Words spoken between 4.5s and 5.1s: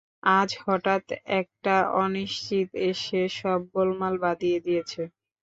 দিয়েছে।